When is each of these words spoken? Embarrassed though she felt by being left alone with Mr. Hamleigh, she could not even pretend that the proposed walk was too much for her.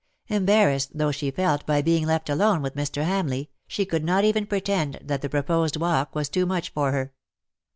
Embarrassed 0.29 0.89
though 0.97 1.11
she 1.11 1.29
felt 1.29 1.63
by 1.67 1.79
being 1.79 2.07
left 2.07 2.27
alone 2.27 2.63
with 2.63 2.73
Mr. 2.73 3.03
Hamleigh, 3.05 3.45
she 3.67 3.85
could 3.85 4.03
not 4.03 4.23
even 4.23 4.47
pretend 4.47 4.97
that 4.99 5.21
the 5.21 5.29
proposed 5.29 5.77
walk 5.77 6.15
was 6.15 6.27
too 6.27 6.47
much 6.47 6.71
for 6.73 6.91
her. 6.91 7.13